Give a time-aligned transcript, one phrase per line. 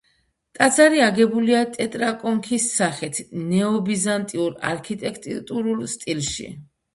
[0.59, 3.19] ტაძარი აგებულია ტეტრაკონქის სახით
[3.51, 6.49] ნეობიზანტიურ არქიტექტურულ სტილში.